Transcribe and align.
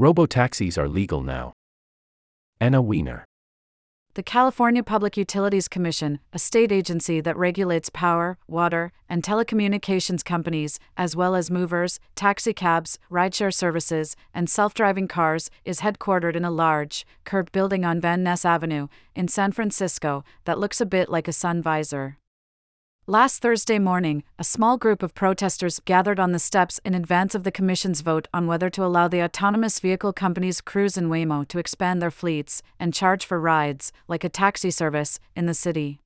Robotaxis 0.00 0.78
are 0.78 0.88
legal 0.88 1.22
now. 1.22 1.52
Anna 2.58 2.80
Wiener. 2.80 3.26
The 4.14 4.22
California 4.22 4.82
Public 4.82 5.18
Utilities 5.18 5.68
Commission, 5.68 6.20
a 6.32 6.38
state 6.38 6.72
agency 6.72 7.20
that 7.20 7.36
regulates 7.36 7.90
power, 7.90 8.38
water, 8.48 8.92
and 9.10 9.22
telecommunications 9.22 10.24
companies, 10.24 10.80
as 10.96 11.14
well 11.14 11.34
as 11.34 11.50
movers, 11.50 12.00
taxicabs, 12.14 12.98
rideshare 13.10 13.52
services, 13.52 14.16
and 14.32 14.48
self 14.48 14.72
driving 14.72 15.06
cars, 15.06 15.50
is 15.66 15.80
headquartered 15.80 16.34
in 16.34 16.46
a 16.46 16.50
large, 16.50 17.04
curved 17.26 17.52
building 17.52 17.84
on 17.84 18.00
Van 18.00 18.22
Ness 18.22 18.46
Avenue, 18.46 18.88
in 19.14 19.28
San 19.28 19.52
Francisco, 19.52 20.24
that 20.46 20.58
looks 20.58 20.80
a 20.80 20.86
bit 20.86 21.10
like 21.10 21.28
a 21.28 21.32
sun 21.32 21.60
visor. 21.60 22.16
Last 23.10 23.42
Thursday 23.42 23.80
morning, 23.80 24.22
a 24.38 24.44
small 24.44 24.78
group 24.78 25.02
of 25.02 25.16
protesters 25.16 25.80
gathered 25.84 26.20
on 26.20 26.30
the 26.30 26.38
steps 26.38 26.78
in 26.84 26.94
advance 26.94 27.34
of 27.34 27.42
the 27.42 27.50
Commission's 27.50 28.02
vote 28.02 28.28
on 28.32 28.46
whether 28.46 28.70
to 28.70 28.84
allow 28.84 29.08
the 29.08 29.20
autonomous 29.20 29.80
vehicle 29.80 30.12
companies 30.12 30.60
Cruise 30.60 30.96
and 30.96 31.10
Waymo 31.10 31.48
to 31.48 31.58
expand 31.58 32.00
their 32.00 32.12
fleets 32.12 32.62
and 32.78 32.94
charge 32.94 33.26
for 33.26 33.40
rides, 33.40 33.92
like 34.06 34.22
a 34.22 34.28
taxi 34.28 34.70
service, 34.70 35.18
in 35.34 35.46
the 35.46 35.54
city. 35.54 35.98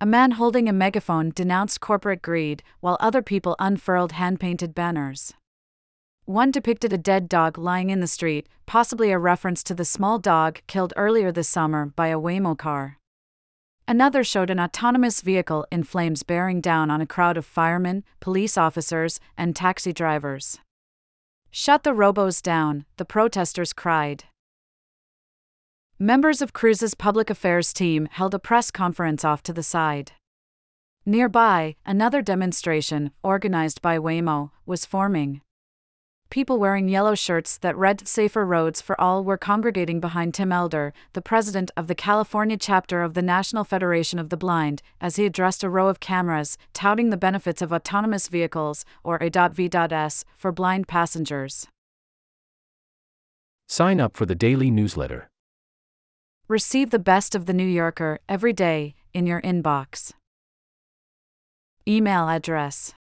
A 0.00 0.06
man 0.06 0.30
holding 0.38 0.68
a 0.68 0.72
megaphone 0.72 1.32
denounced 1.34 1.80
corporate 1.80 2.22
greed, 2.22 2.62
while 2.78 2.96
other 3.00 3.20
people 3.20 3.56
unfurled 3.58 4.12
hand 4.12 4.38
painted 4.38 4.76
banners. 4.76 5.34
One 6.24 6.52
depicted 6.52 6.92
a 6.92 6.98
dead 6.98 7.28
dog 7.28 7.58
lying 7.58 7.90
in 7.90 7.98
the 7.98 8.06
street, 8.06 8.48
possibly 8.64 9.10
a 9.10 9.18
reference 9.18 9.64
to 9.64 9.74
the 9.74 9.84
small 9.84 10.20
dog 10.20 10.60
killed 10.68 10.92
earlier 10.96 11.32
this 11.32 11.48
summer 11.48 11.86
by 11.86 12.06
a 12.06 12.20
Waymo 12.20 12.56
car. 12.56 13.00
Another 13.92 14.24
showed 14.24 14.48
an 14.48 14.58
autonomous 14.58 15.20
vehicle 15.20 15.66
in 15.70 15.84
flames 15.84 16.22
bearing 16.22 16.62
down 16.62 16.90
on 16.90 17.02
a 17.02 17.06
crowd 17.06 17.36
of 17.36 17.44
firemen, 17.44 18.04
police 18.20 18.56
officers, 18.56 19.20
and 19.36 19.54
taxi 19.54 19.92
drivers. 19.92 20.58
Shut 21.50 21.82
the 21.82 21.90
robos 21.90 22.40
down, 22.40 22.86
the 22.96 23.04
protesters 23.04 23.74
cried. 23.74 24.24
Members 25.98 26.40
of 26.40 26.54
Cruise's 26.54 26.94
public 26.94 27.28
affairs 27.28 27.74
team 27.74 28.08
held 28.10 28.32
a 28.32 28.38
press 28.38 28.70
conference 28.70 29.26
off 29.26 29.42
to 29.42 29.52
the 29.52 29.62
side. 29.62 30.12
Nearby, 31.04 31.76
another 31.84 32.22
demonstration, 32.22 33.10
organized 33.22 33.82
by 33.82 33.98
Waymo, 33.98 34.52
was 34.64 34.86
forming 34.86 35.42
people 36.32 36.58
wearing 36.58 36.88
yellow 36.88 37.14
shirts 37.14 37.58
that 37.58 37.76
read 37.76 38.08
Safer 38.08 38.46
Roads 38.46 38.80
for 38.80 38.98
All 38.98 39.22
were 39.22 39.36
congregating 39.36 40.00
behind 40.00 40.32
Tim 40.32 40.50
Elder, 40.50 40.94
the 41.12 41.20
president 41.20 41.70
of 41.76 41.88
the 41.88 41.94
California 41.94 42.56
chapter 42.56 43.02
of 43.02 43.12
the 43.12 43.20
National 43.20 43.64
Federation 43.64 44.18
of 44.18 44.30
the 44.30 44.38
Blind, 44.38 44.80
as 44.98 45.16
he 45.16 45.26
addressed 45.26 45.62
a 45.62 45.68
row 45.68 45.88
of 45.88 46.00
cameras, 46.00 46.56
touting 46.72 47.10
the 47.10 47.18
benefits 47.18 47.60
of 47.60 47.70
autonomous 47.70 48.28
vehicles, 48.28 48.86
or 49.04 49.18
A.V.S, 49.20 50.24
for 50.34 50.52
blind 50.52 50.88
passengers. 50.88 51.66
Sign 53.68 54.00
up 54.00 54.16
for 54.16 54.24
the 54.24 54.34
daily 54.34 54.70
newsletter. 54.70 55.28
Receive 56.48 56.88
the 56.88 56.98
best 56.98 57.34
of 57.34 57.44
the 57.44 57.52
New 57.52 57.68
Yorker 57.68 58.20
every 58.26 58.54
day 58.54 58.94
in 59.12 59.26
your 59.26 59.42
inbox. 59.42 60.14
Email 61.86 62.30
address 62.30 62.94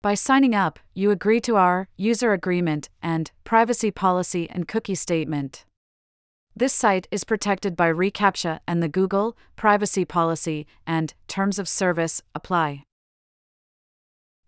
by 0.00 0.14
signing 0.14 0.54
up, 0.54 0.78
you 0.94 1.10
agree 1.10 1.40
to 1.40 1.56
our 1.56 1.88
user 1.96 2.32
agreement 2.32 2.88
and 3.02 3.32
privacy 3.42 3.90
policy 3.90 4.48
and 4.48 4.68
cookie 4.68 4.94
statement. 4.94 5.64
This 6.54 6.72
site 6.72 7.08
is 7.10 7.24
protected 7.24 7.76
by 7.76 7.92
reCAPTCHA 7.92 8.60
and 8.66 8.82
the 8.82 8.88
Google 8.88 9.36
privacy 9.56 10.04
policy 10.04 10.66
and 10.86 11.14
terms 11.26 11.58
of 11.58 11.68
service 11.68 12.22
apply. 12.34 12.84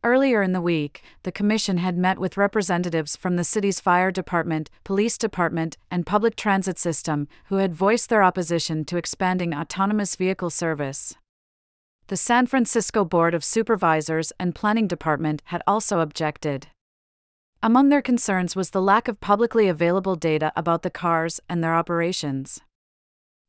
Earlier 0.03 0.41
in 0.41 0.53
the 0.53 0.63
week, 0.63 1.03
the 1.25 1.33
Commission 1.33 1.79
had 1.79 1.99
met 1.99 2.19
with 2.19 2.37
representatives 2.37 3.17
from 3.17 3.37
the 3.37 3.45
city's 3.45 3.81
fire 3.81 4.11
department, 4.11 4.71
police 4.83 5.19
department, 5.19 5.77
and 5.91 6.07
public 6.07 6.37
transit 6.37 6.79
system 6.79 7.29
who 7.47 7.57
had 7.57 7.75
voiced 7.75 8.09
their 8.09 8.23
opposition 8.23 8.85
to 8.87 8.97
expanding 8.97 9.53
autonomous 9.53 10.17
vehicle 10.17 10.51
service. 10.51 11.17
The 12.11 12.17
San 12.17 12.47
Francisco 12.49 13.05
Board 13.05 13.35
of 13.35 13.45
Supervisors 13.45 14.33
and 14.37 14.53
Planning 14.53 14.89
Department 14.89 15.43
had 15.45 15.63
also 15.65 16.01
objected. 16.01 16.67
Among 17.63 17.89
their 17.89 18.03
concerns 18.03 18.57
was 18.57 18.71
the 18.71 18.83
lack 18.83 19.07
of 19.07 19.21
publicly 19.21 19.69
available 19.69 20.17
data 20.17 20.53
about 20.57 20.83
the 20.83 20.91
cars 20.91 21.39
and 21.49 21.63
their 21.63 21.73
operations. 21.73 22.63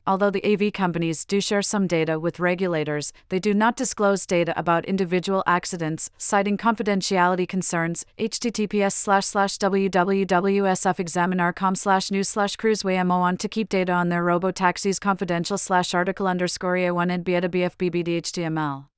Although 0.06 0.32
the 0.32 0.46
AV 0.46 0.74
companies 0.74 1.24
do 1.26 1.40
share 1.40 1.62
some 1.62 1.88
data 1.88 2.20
with 2.20 2.40
regulators, 2.40 3.14
they 3.30 3.40
do 3.40 3.54
not 3.54 3.76
disclose 3.76 4.26
data 4.26 4.58
about 4.58 4.86
individual 4.86 5.44
accidents, 5.46 6.10
citing 6.18 6.58
confidentiality 6.58 7.48
concerns. 7.48 8.04
https 8.20 8.94
slash 8.94 9.26
slash 9.26 9.58
www.sfexaminer.com 9.58 11.76
slash 11.76 12.12
news 12.12 12.30
slash 12.30 12.56
cruisewaymo 12.58 13.20
want 13.20 13.40
to 13.40 13.48
keep 13.48 13.70
data 13.70 13.92
on 13.92 14.10
their 14.10 14.24
robo-taxis 14.24 15.00
confidential 15.00 15.58
slash 15.58 15.94
article 15.94 16.28
underscore 16.28 16.76
a1 16.76 17.12
and 17.12 17.24
beta 17.24 17.50
bfbbdhtml. 17.50 18.91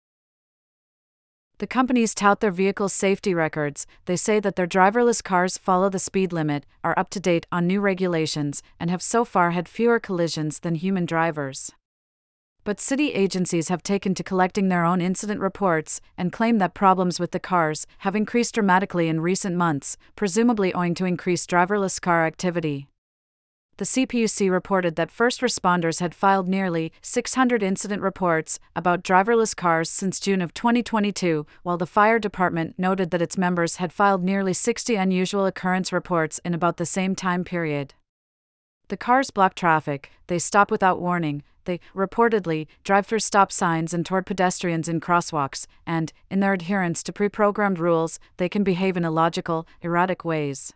The 1.63 1.67
companies 1.67 2.13
tout 2.13 2.41
their 2.41 2.51
vehicles' 2.51 2.91
safety 2.91 3.33
records, 3.33 3.87
they 4.03 4.17
say 4.17 4.41
that 4.41 4.57
their 4.57 4.67
driverless 4.67 5.23
cars 5.23 5.57
follow 5.57 5.87
the 5.87 5.97
speed 5.97 6.33
limit, 6.33 6.65
are 6.83 6.93
up 6.99 7.09
to 7.11 7.21
date 7.21 7.47
on 7.53 7.65
new 7.65 7.79
regulations, 7.79 8.61
and 8.81 8.89
have 8.89 9.01
so 9.01 9.23
far 9.23 9.51
had 9.51 9.69
fewer 9.69 9.97
collisions 9.97 10.59
than 10.59 10.75
human 10.75 11.05
drivers. 11.05 11.71
But 12.65 12.81
city 12.81 13.13
agencies 13.13 13.69
have 13.69 13.81
taken 13.81 14.13
to 14.15 14.25
collecting 14.25 14.67
their 14.67 14.83
own 14.83 14.99
incident 14.99 15.39
reports 15.39 16.01
and 16.17 16.33
claim 16.33 16.57
that 16.57 16.73
problems 16.73 17.17
with 17.17 17.31
the 17.31 17.39
cars 17.39 17.87
have 17.99 18.13
increased 18.13 18.55
dramatically 18.55 19.07
in 19.07 19.21
recent 19.21 19.55
months, 19.55 19.95
presumably 20.17 20.73
owing 20.73 20.93
to 20.95 21.05
increased 21.05 21.49
driverless 21.49 22.01
car 22.01 22.25
activity 22.25 22.89
the 23.77 23.85
CPUC 23.85 24.51
reported 24.51 24.95
that 24.95 25.11
first 25.11 25.41
responders 25.41 25.99
had 25.99 26.13
filed 26.13 26.47
nearly 26.47 26.91
600 27.01 27.63
incident 27.63 28.01
reports 28.01 28.59
about 28.75 29.03
driverless 29.03 29.55
cars 29.55 29.89
since 29.89 30.19
June 30.19 30.41
of 30.41 30.53
2022, 30.53 31.45
while 31.63 31.77
the 31.77 31.87
fire 31.87 32.19
department 32.19 32.75
noted 32.77 33.09
that 33.11 33.21
its 33.21 33.37
members 33.37 33.77
had 33.77 33.91
filed 33.91 34.23
nearly 34.23 34.53
60 34.53 34.95
unusual 34.95 35.45
occurrence 35.45 35.91
reports 35.91 36.39
in 36.45 36.53
about 36.53 36.77
the 36.77 36.85
same 36.85 37.15
time 37.15 37.43
period. 37.43 37.95
The 38.89 38.97
cars 38.97 39.31
block 39.31 39.55
traffic, 39.55 40.11
they 40.27 40.37
stop 40.37 40.69
without 40.69 41.01
warning, 41.01 41.41
they, 41.65 41.79
reportedly, 41.95 42.67
drive 42.83 43.07
through 43.07 43.19
stop 43.19 43.51
signs 43.51 43.93
and 43.93 44.05
toward 44.05 44.25
pedestrians 44.25 44.89
in 44.89 44.99
crosswalks, 44.99 45.65
and, 45.87 46.11
in 46.29 46.41
their 46.41 46.53
adherence 46.53 47.01
to 47.03 47.13
pre 47.13 47.29
programmed 47.29 47.79
rules, 47.79 48.19
they 48.37 48.49
can 48.49 48.63
behave 48.63 48.97
in 48.97 49.05
illogical, 49.05 49.65
erratic 49.81 50.23
ways. 50.25 50.73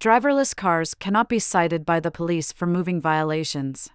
Driverless 0.00 0.54
cars 0.54 0.94
cannot 0.94 1.28
be 1.28 1.40
cited 1.40 1.84
by 1.84 1.98
the 1.98 2.12
police 2.12 2.52
for 2.52 2.66
moving 2.66 3.00
violations. 3.00 3.90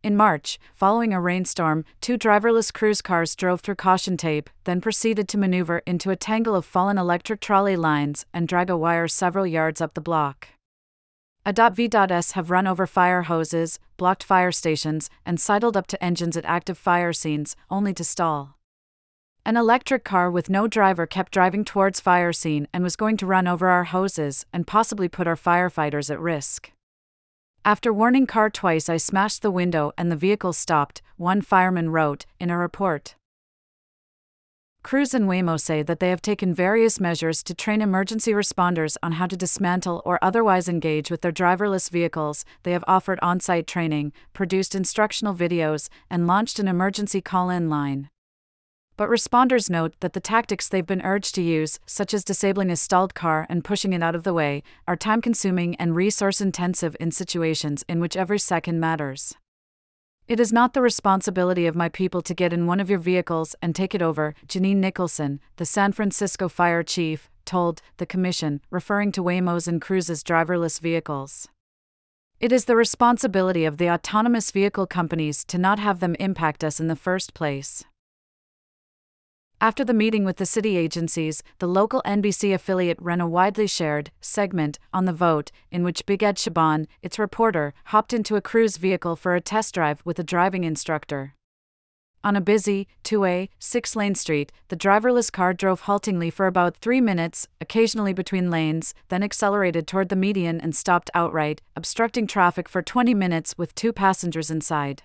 In 0.00 0.16
March, 0.16 0.60
following 0.72 1.12
a 1.12 1.20
rainstorm, 1.20 1.84
two 2.00 2.16
driverless 2.16 2.72
cruise 2.72 3.02
cars 3.02 3.34
drove 3.34 3.60
through 3.60 3.74
caution 3.74 4.16
tape, 4.16 4.48
then 4.62 4.80
proceeded 4.80 5.26
to 5.28 5.36
maneuver 5.36 5.82
into 5.84 6.12
a 6.12 6.16
tangle 6.16 6.54
of 6.54 6.64
fallen 6.64 6.98
electric 6.98 7.40
trolley 7.40 7.74
lines 7.74 8.26
and 8.32 8.46
drag 8.46 8.70
a 8.70 8.76
wire 8.76 9.08
several 9.08 9.44
yards 9.44 9.80
up 9.80 9.94
the 9.94 10.00
block. 10.00 10.50
A.V.S 11.44 12.32
have 12.32 12.52
run 12.52 12.68
over 12.68 12.86
fire 12.86 13.22
hoses, 13.22 13.80
blocked 13.96 14.22
fire 14.22 14.52
stations, 14.52 15.10
and 15.26 15.40
sidled 15.40 15.76
up 15.76 15.88
to 15.88 16.04
engines 16.04 16.36
at 16.36 16.44
active 16.44 16.78
fire 16.78 17.12
scenes, 17.12 17.56
only 17.70 17.92
to 17.92 18.04
stall. 18.04 18.57
An 19.48 19.56
electric 19.56 20.04
car 20.04 20.30
with 20.30 20.50
no 20.50 20.66
driver 20.68 21.06
kept 21.06 21.32
driving 21.32 21.64
towards 21.64 22.00
fire 22.00 22.34
scene 22.34 22.68
and 22.70 22.84
was 22.84 22.96
going 22.96 23.16
to 23.16 23.24
run 23.24 23.48
over 23.48 23.68
our 23.68 23.84
hoses 23.84 24.44
and 24.52 24.66
possibly 24.66 25.08
put 25.08 25.26
our 25.26 25.36
firefighters 25.36 26.10
at 26.10 26.20
risk. 26.20 26.70
After 27.64 27.90
warning 27.90 28.26
car 28.26 28.50
twice, 28.50 28.90
I 28.90 28.98
smashed 28.98 29.40
the 29.40 29.50
window 29.50 29.92
and 29.96 30.12
the 30.12 30.16
vehicle 30.16 30.52
stopped, 30.52 31.00
one 31.16 31.40
fireman 31.40 31.88
wrote 31.88 32.26
in 32.38 32.50
a 32.50 32.58
report. 32.58 33.14
Cruise 34.82 35.14
and 35.14 35.26
Waymo 35.26 35.58
say 35.58 35.82
that 35.82 35.98
they 35.98 36.10
have 36.10 36.20
taken 36.20 36.52
various 36.52 37.00
measures 37.00 37.42
to 37.44 37.54
train 37.54 37.80
emergency 37.80 38.32
responders 38.32 38.98
on 39.02 39.12
how 39.12 39.26
to 39.26 39.34
dismantle 39.34 40.02
or 40.04 40.18
otherwise 40.20 40.68
engage 40.68 41.10
with 41.10 41.22
their 41.22 41.32
driverless 41.32 41.88
vehicles. 41.88 42.44
They 42.64 42.72
have 42.72 42.84
offered 42.86 43.18
on 43.22 43.40
site 43.40 43.66
training, 43.66 44.12
produced 44.34 44.74
instructional 44.74 45.34
videos, 45.34 45.88
and 46.10 46.26
launched 46.26 46.58
an 46.58 46.68
emergency 46.68 47.22
call 47.22 47.48
in 47.48 47.70
line 47.70 48.10
but 48.98 49.08
responders 49.08 49.70
note 49.70 49.94
that 50.00 50.12
the 50.12 50.20
tactics 50.20 50.68
they've 50.68 50.84
been 50.84 51.00
urged 51.02 51.32
to 51.36 51.40
use, 51.40 51.78
such 51.86 52.12
as 52.12 52.24
disabling 52.24 52.68
a 52.68 52.76
stalled 52.76 53.14
car 53.14 53.46
and 53.48 53.64
pushing 53.64 53.92
it 53.92 54.02
out 54.02 54.16
of 54.16 54.24
the 54.24 54.34
way, 54.34 54.60
are 54.88 54.96
time 54.96 55.22
consuming 55.22 55.76
and 55.76 55.94
resource 55.94 56.40
intensive 56.40 56.96
in 56.98 57.12
situations 57.12 57.84
in 57.88 58.00
which 58.00 58.16
every 58.16 58.40
second 58.40 58.80
matters. 58.80 59.36
It 60.26 60.40
is 60.40 60.52
not 60.52 60.74
the 60.74 60.82
responsibility 60.82 61.64
of 61.68 61.76
my 61.76 61.88
people 61.88 62.22
to 62.22 62.34
get 62.34 62.52
in 62.52 62.66
one 62.66 62.80
of 62.80 62.90
your 62.90 62.98
vehicles 62.98 63.54
and 63.62 63.72
take 63.72 63.94
it 63.94 64.02
over, 64.02 64.34
Jeanine 64.48 64.78
Nicholson, 64.78 65.38
the 65.58 65.64
San 65.64 65.92
Francisco 65.92 66.48
fire 66.48 66.82
chief, 66.82 67.30
told 67.44 67.80
the 67.98 68.04
Commission, 68.04 68.60
referring 68.68 69.12
to 69.12 69.22
Waymo's 69.22 69.68
and 69.68 69.80
Cruise's 69.80 70.24
driverless 70.24 70.80
vehicles. 70.80 71.46
It 72.40 72.50
is 72.50 72.64
the 72.64 72.76
responsibility 72.76 73.64
of 73.64 73.76
the 73.76 73.90
autonomous 73.90 74.50
vehicle 74.50 74.88
companies 74.88 75.44
to 75.44 75.56
not 75.56 75.78
have 75.78 76.00
them 76.00 76.16
impact 76.16 76.64
us 76.64 76.80
in 76.80 76.88
the 76.88 76.96
first 76.96 77.32
place. 77.32 77.84
After 79.60 79.84
the 79.84 79.92
meeting 79.92 80.24
with 80.24 80.36
the 80.36 80.46
city 80.46 80.76
agencies, 80.76 81.42
the 81.58 81.66
local 81.66 82.00
NBC 82.06 82.54
affiliate 82.54 83.02
ran 83.02 83.20
a 83.20 83.28
widely 83.28 83.66
shared 83.66 84.12
segment 84.20 84.78
on 84.94 85.04
the 85.04 85.12
vote 85.12 85.50
in 85.72 85.82
which 85.82 86.06
Bigad 86.06 86.38
Shaban, 86.38 86.86
its 87.02 87.18
reporter, 87.18 87.74
hopped 87.86 88.12
into 88.12 88.36
a 88.36 88.40
Cruise 88.40 88.76
vehicle 88.76 89.16
for 89.16 89.34
a 89.34 89.40
test 89.40 89.74
drive 89.74 90.00
with 90.04 90.16
a 90.20 90.22
driving 90.22 90.62
instructor. 90.62 91.34
On 92.22 92.36
a 92.36 92.40
busy, 92.40 92.86
two 93.02 93.18
way, 93.18 93.50
six 93.58 93.96
lane 93.96 94.14
street, 94.14 94.52
the 94.68 94.76
driverless 94.76 95.32
car 95.32 95.52
drove 95.52 95.82
haltingly 95.82 96.30
for 96.30 96.46
about 96.46 96.76
three 96.76 97.00
minutes, 97.00 97.48
occasionally 97.60 98.12
between 98.12 98.52
lanes, 98.52 98.94
then 99.08 99.24
accelerated 99.24 99.88
toward 99.88 100.08
the 100.08 100.14
median 100.14 100.60
and 100.60 100.76
stopped 100.76 101.10
outright, 101.14 101.62
obstructing 101.74 102.28
traffic 102.28 102.68
for 102.68 102.80
20 102.80 103.12
minutes 103.12 103.58
with 103.58 103.74
two 103.74 103.92
passengers 103.92 104.52
inside. 104.52 105.02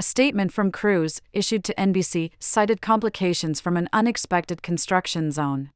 A 0.00 0.02
statement 0.02 0.50
from 0.50 0.72
Cruise, 0.72 1.20
issued 1.34 1.62
to 1.64 1.74
NBC, 1.74 2.30
cited 2.38 2.80
complications 2.80 3.60
from 3.60 3.76
an 3.76 3.86
unexpected 3.92 4.62
construction 4.62 5.30
zone. 5.30 5.72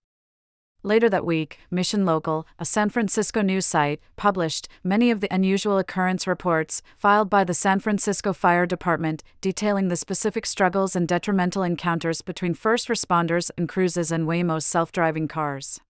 Later 0.83 1.11
that 1.11 1.27
week, 1.27 1.59
Mission 1.71 2.07
Local, 2.07 2.47
a 2.59 2.65
San 2.65 2.89
Francisco 2.89 3.43
news 3.43 3.67
site, 3.67 4.01
published 4.17 4.67
many 4.83 5.11
of 5.11 5.21
the 5.21 5.31
unusual 5.31 5.77
occurrence 5.77 6.27
reports 6.27 6.81
filed 6.97 7.29
by 7.29 7.45
the 7.45 7.53
San 7.53 7.81
Francisco 7.81 8.33
Fire 8.33 8.65
Department 8.65 9.23
detailing 9.43 9.89
the 9.89 9.95
specific 9.95 10.47
struggles 10.47 10.97
and 10.97 11.07
detrimental 11.07 11.63
encounters 11.63 12.23
between 12.23 12.55
first 12.55 12.89
responders 12.89 13.51
and 13.59 13.69
Cruises 13.69 14.11
and 14.11 14.27
Waymo's 14.27 14.65
self 14.65 14.91
driving 14.91 15.29
cars. 15.29 15.83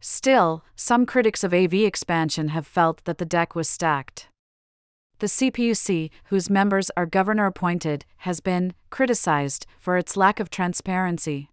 Still, 0.00 0.64
some 0.74 1.06
critics 1.06 1.44
of 1.44 1.54
AV 1.54 1.74
expansion 1.74 2.48
have 2.48 2.66
felt 2.66 3.04
that 3.04 3.18
the 3.18 3.24
deck 3.24 3.54
was 3.54 3.68
stacked. 3.68 4.26
The 5.20 5.26
CPUC, 5.26 6.10
whose 6.24 6.50
members 6.50 6.90
are 6.96 7.06
governor 7.06 7.46
appointed, 7.46 8.04
has 8.18 8.40
been 8.40 8.74
criticized 8.90 9.66
for 9.78 9.96
its 9.96 10.16
lack 10.16 10.40
of 10.40 10.50
transparency. 10.50 11.50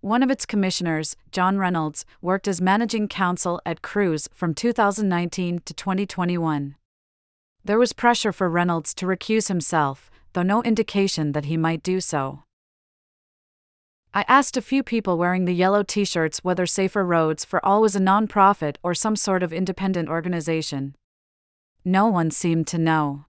One 0.00 0.22
of 0.22 0.30
its 0.30 0.46
commissioners, 0.46 1.16
John 1.32 1.58
Reynolds, 1.58 2.04
worked 2.22 2.46
as 2.46 2.60
managing 2.60 3.08
counsel 3.08 3.60
at 3.66 3.82
Cruise 3.82 4.28
from 4.32 4.54
2019 4.54 5.60
to 5.64 5.74
2021. 5.74 6.76
There 7.64 7.78
was 7.80 7.92
pressure 7.92 8.32
for 8.32 8.48
Reynolds 8.48 8.94
to 8.94 9.06
recuse 9.06 9.48
himself, 9.48 10.08
though 10.32 10.44
no 10.44 10.62
indication 10.62 11.32
that 11.32 11.46
he 11.46 11.56
might 11.56 11.82
do 11.82 12.00
so. 12.00 12.44
I 14.14 14.24
asked 14.28 14.56
a 14.56 14.62
few 14.62 14.84
people 14.84 15.18
wearing 15.18 15.44
the 15.44 15.52
yellow 15.52 15.82
t 15.82 16.04
shirts 16.04 16.44
whether 16.44 16.64
Safer 16.64 17.04
Roads 17.04 17.44
for 17.44 17.64
All 17.64 17.82
was 17.82 17.96
a 17.96 18.00
nonprofit 18.00 18.76
or 18.84 18.94
some 18.94 19.16
sort 19.16 19.42
of 19.42 19.52
independent 19.52 20.08
organization. 20.08 20.94
No 21.90 22.06
one 22.06 22.30
seemed 22.30 22.66
to 22.66 22.76
know. 22.76 23.24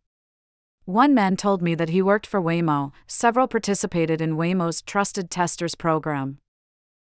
One 0.83 1.13
man 1.13 1.37
told 1.37 1.61
me 1.61 1.75
that 1.75 1.87
he 1.87 2.01
worked 2.01 2.27
for 2.27 2.41
Waymo, 2.41 2.91
several 3.07 3.47
participated 3.47 4.19
in 4.19 4.35
Waymo's 4.35 4.81
Trusted 4.81 5.31
Testers 5.31 5.75
program. 5.75 6.39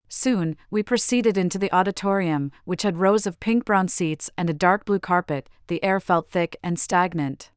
Soon, 0.06 0.56
we 0.70 0.84
proceeded 0.84 1.36
into 1.36 1.58
the 1.58 1.72
auditorium, 1.74 2.52
which 2.64 2.82
had 2.82 2.98
rows 2.98 3.26
of 3.26 3.40
pink 3.40 3.64
brown 3.64 3.88
seats 3.88 4.30
and 4.38 4.48
a 4.48 4.54
dark 4.54 4.84
blue 4.84 5.00
carpet. 5.00 5.50
The 5.66 5.82
air 5.82 5.98
felt 5.98 6.30
thick 6.30 6.56
and 6.62 6.78
stagnant. 6.78 7.50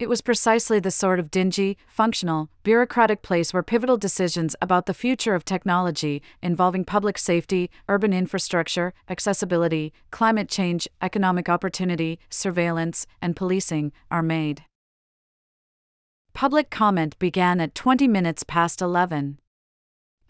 It 0.00 0.08
was 0.08 0.22
precisely 0.22 0.80
the 0.80 0.90
sort 0.90 1.20
of 1.20 1.30
dingy, 1.30 1.76
functional, 1.86 2.48
bureaucratic 2.62 3.20
place 3.20 3.52
where 3.52 3.62
pivotal 3.62 3.98
decisions 3.98 4.56
about 4.62 4.86
the 4.86 4.94
future 4.94 5.34
of 5.34 5.44
technology, 5.44 6.22
involving 6.40 6.86
public 6.86 7.18
safety, 7.18 7.70
urban 7.86 8.14
infrastructure, 8.14 8.94
accessibility, 9.10 9.92
climate 10.10 10.48
change, 10.48 10.88
economic 11.02 11.50
opportunity, 11.50 12.18
surveillance, 12.30 13.06
and 13.20 13.36
policing, 13.36 13.92
are 14.10 14.22
made. 14.22 14.64
Public 16.32 16.70
comment 16.70 17.18
began 17.18 17.60
at 17.60 17.74
20 17.74 18.08
minutes 18.08 18.42
past 18.42 18.80
11. 18.80 19.39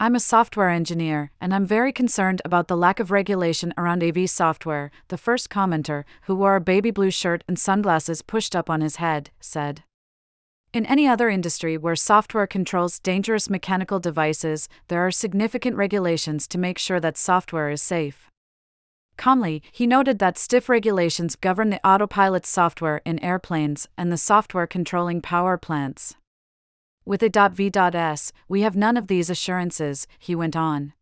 I'm 0.03 0.15
a 0.15 0.21
software 0.21 0.71
engineer, 0.71 1.31
and 1.43 1.53
I'm 1.53 1.67
very 1.67 1.93
concerned 1.93 2.41
about 2.43 2.69
the 2.69 2.77
lack 2.77 3.01
of 3.01 3.11
regulation 3.11 3.75
around 3.77 4.03
AV 4.03 4.31
software, 4.31 4.91
the 5.09 5.19
first 5.19 5.51
commenter, 5.51 6.05
who 6.23 6.35
wore 6.35 6.57
a 6.57 6.61
baby 6.61 6.91
blue 6.91 7.11
shirt 7.11 7.45
and 7.47 7.59
sunglasses 7.59 8.23
pushed 8.23 8.57
up 8.57 8.71
on 8.71 8.81
his 8.81 8.97
head, 8.97 9.29
said. 9.41 9.83
In 10.73 10.87
any 10.87 11.07
other 11.07 11.29
industry 11.29 11.77
where 11.77 11.97
software 11.97 12.47
controls 12.47 12.99
dangerous 12.99 13.51
mechanical 13.51 14.01
devices, 14.01 14.71
there 14.89 15.07
are 15.07 15.11
significant 15.11 15.77
regulations 15.77 16.49
to 16.49 16.57
make 16.57 16.79
sure 16.79 17.01
that 17.01 17.19
software 17.19 17.69
is 17.69 17.83
safe. 17.83 18.31
Calmly, 19.19 19.63
he 19.71 19.87
noted 19.87 20.19
that 20.19 20.39
stiff 20.39 20.71
regulations 20.71 21.37
govern 21.37 21.69
the 21.69 21.87
autopilot 21.87 22.47
software 22.47 23.03
in 23.05 23.23
airplanes 23.23 23.87
and 23.99 24.11
the 24.11 24.17
software 24.17 24.67
controlling 24.67 25.21
power 25.21 25.59
plants. 25.59 26.17
With 27.11 27.25
a.v.s, 27.25 28.33
we 28.49 28.61
have 28.61 28.77
none 28.77 28.97
of 28.97 29.09
these 29.09 29.31
assurances, 29.31 30.07
he 30.17 30.37
went 30.37 30.55
on. 30.55 30.93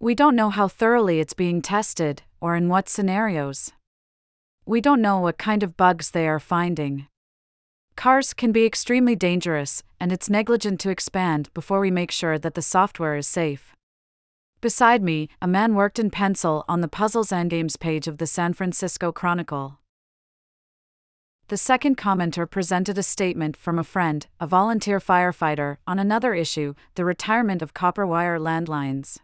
We 0.00 0.14
don't 0.14 0.34
know 0.34 0.48
how 0.48 0.68
thoroughly 0.68 1.20
it's 1.20 1.34
being 1.34 1.60
tested, 1.60 2.22
or 2.40 2.56
in 2.56 2.70
what 2.70 2.88
scenarios. 2.88 3.72
We 4.64 4.80
don't 4.80 5.02
know 5.02 5.20
what 5.20 5.36
kind 5.36 5.62
of 5.62 5.76
bugs 5.76 6.12
they 6.12 6.26
are 6.26 6.40
finding. 6.40 7.08
Cars 7.94 8.32
can 8.32 8.52
be 8.52 8.64
extremely 8.64 9.14
dangerous, 9.14 9.82
and 10.00 10.12
it's 10.12 10.30
negligent 10.30 10.80
to 10.80 10.88
expand 10.88 11.52
before 11.52 11.80
we 11.80 11.90
make 11.90 12.10
sure 12.10 12.38
that 12.38 12.54
the 12.54 12.62
software 12.62 13.18
is 13.18 13.26
safe. 13.26 13.76
Beside 14.62 15.02
me, 15.02 15.28
a 15.42 15.46
man 15.46 15.74
worked 15.74 15.98
in 15.98 16.08
pencil 16.08 16.64
on 16.70 16.80
the 16.80 16.88
Puzzles 16.88 17.32
Endgames 17.32 17.78
page 17.78 18.08
of 18.08 18.16
the 18.16 18.26
San 18.26 18.54
Francisco 18.54 19.12
Chronicle. 19.12 19.78
The 21.48 21.56
second 21.56 21.96
commenter 21.96 22.48
presented 22.48 22.98
a 22.98 23.02
statement 23.02 23.56
from 23.56 23.78
a 23.78 23.84
friend, 23.84 24.26
a 24.38 24.46
volunteer 24.46 25.00
firefighter, 25.00 25.78
on 25.86 25.98
another 25.98 26.34
issue 26.34 26.74
the 26.94 27.06
retirement 27.06 27.62
of 27.62 27.72
copper 27.72 28.06
wire 28.06 28.38
landlines. 28.38 29.16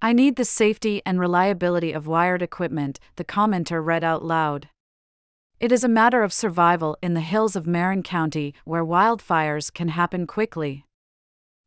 I 0.00 0.12
need 0.12 0.36
the 0.36 0.44
safety 0.44 1.02
and 1.04 1.18
reliability 1.18 1.90
of 1.90 2.06
wired 2.06 2.40
equipment, 2.40 3.00
the 3.16 3.24
commenter 3.24 3.84
read 3.84 4.04
out 4.04 4.24
loud. 4.24 4.68
It 5.58 5.72
is 5.72 5.82
a 5.82 5.88
matter 5.88 6.22
of 6.22 6.32
survival 6.32 6.96
in 7.02 7.14
the 7.14 7.20
hills 7.20 7.56
of 7.56 7.66
Marin 7.66 8.04
County, 8.04 8.54
where 8.64 8.84
wildfires 8.84 9.74
can 9.74 9.88
happen 9.88 10.28
quickly. 10.28 10.84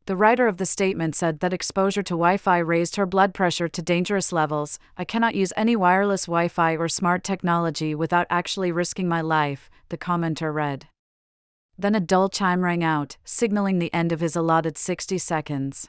The 0.08 0.16
writer 0.16 0.48
of 0.48 0.56
the 0.56 0.64
statement 0.64 1.14
said 1.14 1.40
that 1.40 1.52
exposure 1.52 2.02
to 2.02 2.14
Wi 2.14 2.38
Fi 2.38 2.56
raised 2.60 2.96
her 2.96 3.04
blood 3.04 3.34
pressure 3.34 3.68
to 3.68 3.82
dangerous 3.82 4.32
levels. 4.32 4.78
I 4.96 5.04
cannot 5.04 5.34
use 5.34 5.52
any 5.54 5.76
wireless 5.76 6.24
Wi 6.24 6.48
Fi 6.48 6.78
or 6.78 6.88
smart 6.88 7.22
technology 7.22 7.94
without 7.94 8.26
actually 8.30 8.72
risking 8.72 9.06
my 9.06 9.20
life, 9.20 9.68
the 9.90 9.98
commenter 9.98 10.50
read. 10.50 10.88
Then 11.76 11.94
a 11.94 12.00
dull 12.00 12.30
chime 12.30 12.64
rang 12.64 12.82
out, 12.82 13.18
signaling 13.22 13.80
the 13.80 13.92
end 13.92 14.10
of 14.10 14.20
his 14.20 14.34
allotted 14.34 14.78
60 14.78 15.18
seconds. 15.18 15.88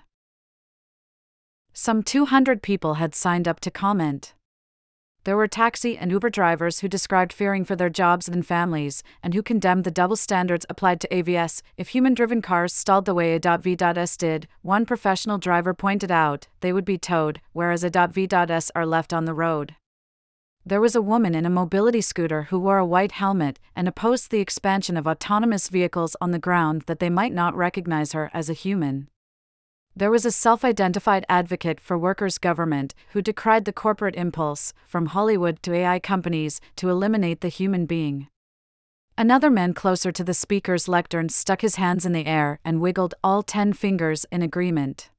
Some 1.71 2.03
200 2.03 2.61
people 2.61 2.95
had 2.95 3.15
signed 3.15 3.47
up 3.47 3.61
to 3.61 3.71
comment. 3.71 4.33
There 5.25 5.35
were 5.35 5.47
taxi 5.47 5.97
and 5.97 6.11
Uber 6.11 6.29
drivers 6.29 6.79
who 6.79 6.87
described 6.87 7.33
fearing 7.33 7.65
for 7.65 7.75
their 7.75 7.89
jobs 7.89 8.29
and 8.29 8.45
families, 8.45 9.03
and 9.21 9.33
who 9.33 9.43
condemned 9.43 9.83
the 9.83 9.91
double 9.91 10.15
standards 10.15 10.65
applied 10.69 11.01
to 11.01 11.07
AVS 11.09 11.61
if 11.77 11.89
human 11.89 12.13
driven 12.13 12.41
cars 12.41 12.73
stalled 12.73 13.05
the 13.05 13.13
way 13.13 13.35
A.V.S 13.35 14.17
did. 14.17 14.47
One 14.61 14.85
professional 14.85 15.37
driver 15.37 15.73
pointed 15.73 16.09
out 16.09 16.47
they 16.61 16.71
would 16.71 16.85
be 16.85 16.97
towed, 16.97 17.41
whereas 17.51 17.83
A.V.S 17.83 18.71
are 18.73 18.85
left 18.85 19.13
on 19.13 19.25
the 19.25 19.33
road. 19.33 19.75
There 20.65 20.81
was 20.81 20.95
a 20.95 21.01
woman 21.01 21.35
in 21.35 21.45
a 21.45 21.49
mobility 21.49 22.01
scooter 22.01 22.43
who 22.43 22.59
wore 22.59 22.77
a 22.77 22.85
white 22.85 23.13
helmet 23.13 23.59
and 23.75 23.87
opposed 23.87 24.31
the 24.31 24.39
expansion 24.39 24.95
of 24.97 25.07
autonomous 25.07 25.67
vehicles 25.67 26.15
on 26.21 26.31
the 26.31 26.39
ground 26.39 26.83
that 26.83 26.99
they 26.99 27.09
might 27.09 27.33
not 27.33 27.55
recognize 27.55 28.13
her 28.13 28.29
as 28.33 28.49
a 28.49 28.53
human. 28.53 29.09
There 29.99 30.09
was 30.09 30.25
a 30.25 30.31
self 30.31 30.63
identified 30.63 31.25
advocate 31.27 31.81
for 31.81 31.97
workers' 31.97 32.37
government 32.37 32.95
who 33.09 33.21
decried 33.21 33.65
the 33.65 33.73
corporate 33.73 34.15
impulse, 34.15 34.71
from 34.87 35.07
Hollywood 35.07 35.61
to 35.63 35.73
AI 35.73 35.99
companies, 35.99 36.61
to 36.77 36.89
eliminate 36.89 37.41
the 37.41 37.49
human 37.49 37.85
being. 37.85 38.29
Another 39.17 39.49
man 39.49 39.73
closer 39.73 40.13
to 40.13 40.23
the 40.23 40.33
speaker's 40.33 40.87
lectern 40.87 41.27
stuck 41.27 41.59
his 41.59 41.75
hands 41.75 42.05
in 42.05 42.13
the 42.13 42.27
air 42.27 42.61
and 42.63 42.79
wiggled 42.79 43.13
all 43.25 43.43
ten 43.43 43.73
fingers 43.73 44.25
in 44.31 44.41
agreement. 44.41 45.09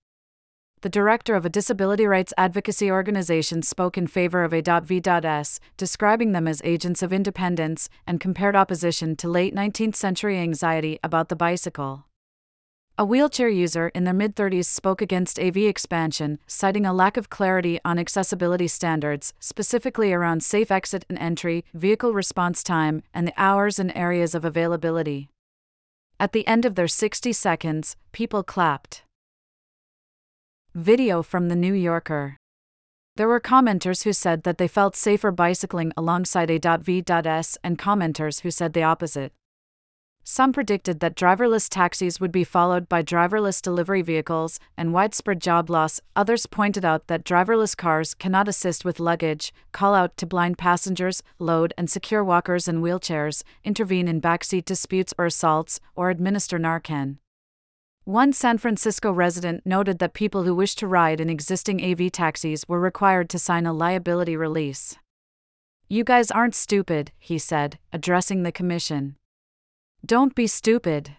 The 0.80 0.88
director 0.88 1.34
of 1.34 1.44
a 1.44 1.50
disability 1.50 2.06
rights 2.06 2.32
advocacy 2.38 2.90
organization 2.90 3.60
spoke 3.60 3.98
in 3.98 4.06
favor 4.06 4.44
of 4.44 4.54
A.V.S, 4.54 5.60
describing 5.76 6.32
them 6.32 6.48
as 6.48 6.62
agents 6.64 7.02
of 7.02 7.12
independence, 7.12 7.90
and 8.06 8.18
compared 8.18 8.56
opposition 8.56 9.14
to 9.16 9.28
late 9.28 9.54
19th 9.54 9.96
century 9.96 10.38
anxiety 10.38 10.98
about 11.04 11.28
the 11.28 11.36
bicycle. 11.36 12.06
A 13.00 13.04
wheelchair 13.06 13.48
user 13.48 13.88
in 13.94 14.04
their 14.04 14.12
mid 14.12 14.36
30s 14.36 14.66
spoke 14.66 15.00
against 15.00 15.40
AV 15.40 15.56
expansion, 15.56 16.38
citing 16.46 16.84
a 16.84 16.92
lack 16.92 17.16
of 17.16 17.30
clarity 17.30 17.80
on 17.82 17.98
accessibility 17.98 18.68
standards, 18.68 19.32
specifically 19.40 20.12
around 20.12 20.42
safe 20.42 20.70
exit 20.70 21.06
and 21.08 21.18
entry, 21.18 21.64
vehicle 21.72 22.12
response 22.12 22.62
time, 22.62 23.02
and 23.14 23.26
the 23.26 23.32
hours 23.38 23.78
and 23.78 23.90
areas 23.96 24.34
of 24.34 24.44
availability. 24.44 25.30
At 26.18 26.32
the 26.32 26.46
end 26.46 26.66
of 26.66 26.74
their 26.74 26.88
60 26.88 27.32
seconds, 27.32 27.96
people 28.12 28.42
clapped. 28.42 29.02
Video 30.74 31.22
from 31.22 31.48
The 31.48 31.56
New 31.56 31.72
Yorker. 31.72 32.36
There 33.16 33.28
were 33.28 33.40
commenters 33.40 34.02
who 34.04 34.12
said 34.12 34.42
that 34.42 34.58
they 34.58 34.68
felt 34.68 34.94
safer 34.94 35.30
bicycling 35.30 35.94
alongside 35.96 36.50
A.V.S 36.50 37.56
and 37.64 37.78
commenters 37.78 38.42
who 38.42 38.50
said 38.50 38.74
the 38.74 38.82
opposite. 38.82 39.32
Some 40.32 40.52
predicted 40.52 41.00
that 41.00 41.16
driverless 41.16 41.68
taxis 41.68 42.20
would 42.20 42.30
be 42.30 42.44
followed 42.44 42.88
by 42.88 43.02
driverless 43.02 43.60
delivery 43.60 44.00
vehicles 44.00 44.60
and 44.76 44.92
widespread 44.92 45.40
job 45.40 45.68
loss. 45.68 46.00
Others 46.14 46.46
pointed 46.46 46.84
out 46.84 47.08
that 47.08 47.24
driverless 47.24 47.76
cars 47.76 48.14
cannot 48.14 48.46
assist 48.46 48.84
with 48.84 49.00
luggage, 49.00 49.52
call 49.72 49.92
out 49.92 50.16
to 50.18 50.26
blind 50.26 50.56
passengers, 50.56 51.24
load 51.40 51.74
and 51.76 51.90
secure 51.90 52.22
walkers 52.22 52.68
and 52.68 52.80
wheelchairs, 52.80 53.42
intervene 53.64 54.06
in 54.06 54.20
backseat 54.20 54.64
disputes 54.64 55.12
or 55.18 55.26
assaults, 55.26 55.80
or 55.96 56.10
administer 56.10 56.60
Narcan. 56.60 57.16
One 58.04 58.32
San 58.32 58.56
Francisco 58.56 59.10
resident 59.10 59.66
noted 59.66 59.98
that 59.98 60.14
people 60.14 60.44
who 60.44 60.54
wish 60.54 60.76
to 60.76 60.86
ride 60.86 61.20
in 61.20 61.28
existing 61.28 61.84
AV 61.84 62.12
taxis 62.12 62.68
were 62.68 62.78
required 62.78 63.28
to 63.30 63.40
sign 63.40 63.66
a 63.66 63.72
liability 63.72 64.36
release. 64.36 64.94
You 65.88 66.04
guys 66.04 66.30
aren't 66.30 66.54
stupid, 66.54 67.10
he 67.18 67.36
said, 67.36 67.80
addressing 67.92 68.44
the 68.44 68.52
commission. 68.52 69.16
Don't 70.04 70.34
be 70.34 70.46
stupid. 70.46 71.16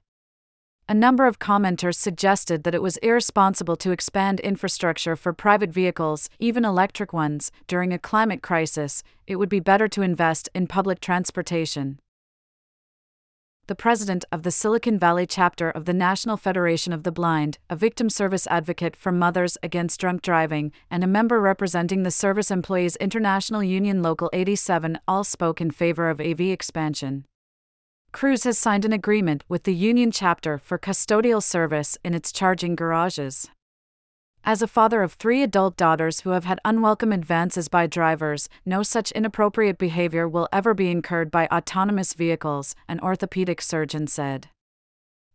A 0.90 0.94
number 0.94 1.26
of 1.26 1.40
commenters 1.40 1.96
suggested 1.96 2.64
that 2.64 2.76
it 2.76 2.82
was 2.82 2.98
irresponsible 2.98 3.78
to 3.78 3.92
expand 3.92 4.40
infrastructure 4.42 5.16
for 5.16 5.32
private 5.32 5.70
vehicles, 5.70 6.30
even 6.40 6.66
electric 6.66 7.14
ones, 7.14 7.52
during 7.68 7.94
a 7.94 8.00
climate 8.00 8.42
crisis. 8.42 9.04
It 9.28 9.38
would 9.38 9.48
be 9.48 9.62
better 9.62 9.88
to 9.88 10.02
invest 10.02 10.50
in 10.54 10.68
public 10.68 11.00
transportation. 11.00 12.00
The 13.68 13.76
president 13.76 14.26
of 14.32 14.44
the 14.44 14.52
Silicon 14.52 15.00
Valley 15.00 15.26
chapter 15.26 15.70
of 15.70 15.86
the 15.86 15.94
National 15.94 16.36
Federation 16.36 16.92
of 16.92 17.04
the 17.04 17.12
Blind, 17.12 17.60
a 17.70 17.76
victim 17.78 18.10
service 18.10 18.48
advocate 18.48 18.98
for 18.98 19.14
Mothers 19.14 19.58
Against 19.64 20.02
Drunk 20.02 20.22
Driving, 20.24 20.74
and 20.90 21.04
a 21.04 21.08
member 21.08 21.40
representing 21.40 22.04
the 22.04 22.12
Service 22.12 22.52
Employees 22.52 22.98
International 22.98 23.64
Union 23.64 24.02
Local 24.02 24.30
87 24.34 25.00
all 25.08 25.24
spoke 25.24 25.62
in 25.62 25.72
favor 25.72 26.10
of 26.10 26.20
AV 26.20 26.42
expansion. 26.42 27.26
Cruise 28.12 28.44
has 28.44 28.58
signed 28.58 28.86
an 28.86 28.94
agreement 28.94 29.44
with 29.48 29.64
the 29.64 29.74
union 29.74 30.12
chapter 30.12 30.58
for 30.58 30.78
custodial 30.78 31.42
service 31.42 31.98
in 32.04 32.14
its 32.14 32.32
charging 32.32 32.76
garages. 32.76 33.50
As 34.44 34.62
a 34.62 34.68
father 34.68 35.04
of 35.04 35.14
three 35.14 35.44
adult 35.44 35.78
daughters 35.78 36.22
who 36.22 36.32
have 36.32 36.46
had 36.46 36.60
unwelcome 36.66 37.12
advances 37.12 37.68
by 37.68 37.86
drivers, 37.88 38.50
no 38.66 38.82
such 38.82 39.12
inappropriate 39.12 39.78
behavior 39.78 40.28
will 40.28 40.50
ever 40.52 40.74
be 40.74 40.90
incurred 40.90 41.30
by 41.30 41.48
autonomous 41.48 42.14
vehicles, 42.14 42.76
an 42.88 43.00
orthopedic 43.02 43.62
surgeon 43.62 44.08
said. 44.08 44.50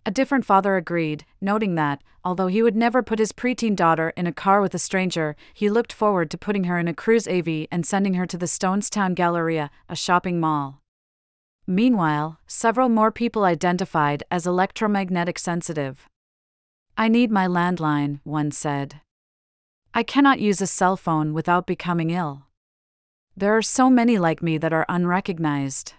A 0.04 0.10
different 0.10 0.44
father 0.44 0.76
agreed, 0.76 1.24
noting 1.40 1.76
that, 1.76 2.02
although 2.24 2.46
he 2.48 2.62
would 2.62 2.76
never 2.76 3.02
put 3.02 3.18
his 3.18 3.32
preteen 3.32 3.74
daughter 3.74 4.12
in 4.16 4.26
a 4.26 4.32
car 4.32 4.60
with 4.60 4.74
a 4.74 4.78
stranger, 4.78 5.34
he 5.54 5.70
looked 5.70 5.92
forward 5.92 6.30
to 6.30 6.38
putting 6.38 6.64
her 6.64 6.78
in 6.78 6.88
a 6.88 6.94
Cruise 6.94 7.26
AV 7.26 7.66
and 7.70 7.86
sending 7.86 8.14
her 8.14 8.26
to 8.26 8.36
the 8.36 8.46
Stonestown 8.46 9.14
Galleria, 9.14 9.70
a 9.88 9.96
shopping 9.96 10.38
mall. 10.38 10.82
Meanwhile, 11.66 12.38
several 12.46 12.88
more 12.88 13.10
people 13.10 13.44
identified 13.44 14.22
as 14.30 14.46
electromagnetic 14.46 15.38
sensitive. 15.38 16.08
I 16.96 17.08
need 17.08 17.30
my 17.30 17.48
landline, 17.48 18.20
one 18.22 18.52
said. 18.52 19.00
I 19.92 20.04
cannot 20.04 20.38
use 20.38 20.60
a 20.60 20.66
cell 20.66 20.96
phone 20.96 21.34
without 21.34 21.66
becoming 21.66 22.10
ill. 22.10 22.44
There 23.36 23.56
are 23.56 23.62
so 23.62 23.90
many 23.90 24.16
like 24.16 24.42
me 24.42 24.58
that 24.58 24.72
are 24.72 24.86
unrecognized. 24.88 25.94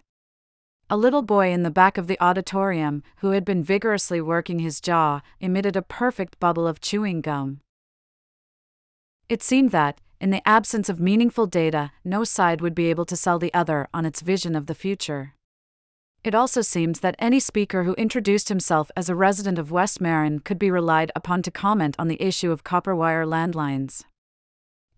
A 0.90 0.96
little 0.96 1.22
boy 1.22 1.52
in 1.52 1.64
the 1.64 1.70
back 1.70 1.98
of 1.98 2.08
the 2.08 2.20
auditorium, 2.22 3.04
who 3.18 3.32
had 3.32 3.44
been 3.44 3.62
vigorously 3.62 4.22
working 4.22 4.60
his 4.60 4.80
jaw, 4.80 5.22
emitted 5.42 5.76
a 5.76 5.82
perfect 5.82 6.40
bubble 6.40 6.66
of 6.66 6.80
chewing 6.80 7.20
gum. 7.20 7.60
It 9.28 9.44
seemed 9.44 9.72
that, 9.72 10.00
in 10.22 10.30
the 10.30 10.48
absence 10.48 10.88
of 10.88 11.02
meaningful 11.02 11.46
data, 11.46 11.92
no 12.06 12.24
side 12.24 12.62
would 12.62 12.74
be 12.74 12.90
able 12.90 13.06
to 13.06 13.18
sell 13.18 13.38
the 13.38 13.54
other 13.54 13.90
on 13.94 14.06
its 14.06 14.22
vision 14.22 14.56
of 14.56 14.68
the 14.68 14.74
future. 14.74 15.34
It 16.28 16.36
also 16.36 16.60
seems 16.60 17.00
that 17.00 17.16
any 17.20 17.40
speaker 17.40 17.86
who 17.86 17.94
introduced 17.94 18.50
himself 18.50 18.92
as 18.98 19.08
a 19.08 19.16
resident 19.16 19.58
of 19.58 19.72
West 19.72 20.02
Marin 20.02 20.40
could 20.40 20.60
be 20.60 20.70
relied 20.70 21.10
upon 21.16 21.42
to 21.44 21.52
comment 21.52 21.96
on 21.98 22.10
the 22.10 22.22
issue 22.22 22.52
of 22.52 22.66
copper 22.66 22.94
wire 22.94 23.26
landlines. 23.26 24.04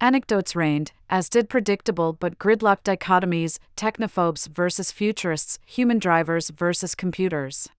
Anecdotes 0.02 0.56
reigned, 0.56 0.92
as 1.08 1.30
did 1.30 1.48
predictable 1.48 2.14
but 2.14 2.40
gridlock 2.40 2.82
dichotomies 2.82 3.60
technophobes 3.78 4.48
versus 4.48 4.92
futurists, 4.92 5.60
human 5.68 6.00
drivers 6.00 6.50
versus 6.50 6.96
computers. 6.96 7.70